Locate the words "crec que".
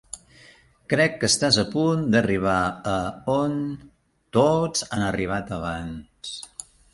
0.93-1.27